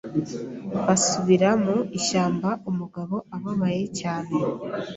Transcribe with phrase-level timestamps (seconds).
[0.85, 4.35] basubira mu ishyamba u mugabo ababaye cyane